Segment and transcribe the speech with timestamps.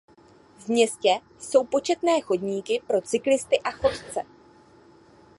[0.59, 4.23] V městě jsou početné chodníky pro cyklisty a chodce.